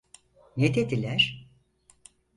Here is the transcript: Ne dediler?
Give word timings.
Ne 0.57 0.75
dediler? 0.75 1.47